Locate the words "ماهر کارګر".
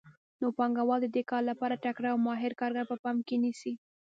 2.25-2.85